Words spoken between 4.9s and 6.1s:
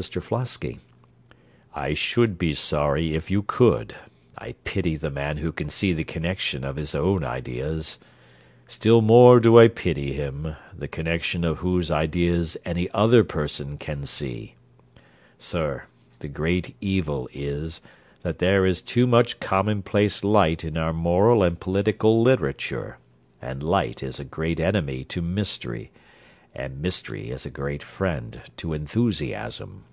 the man who can see the